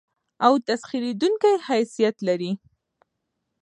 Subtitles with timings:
[0.45, 2.51] او تسخېرېدونکى حيثيت لري.